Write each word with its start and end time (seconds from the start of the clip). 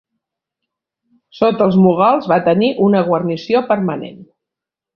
Sota 1.41 1.67
els 1.67 1.77
mogols 1.85 2.31
va 2.33 2.41
tenir 2.49 2.73
una 2.89 3.05
guarnició 3.13 3.65
permanent. 3.71 4.21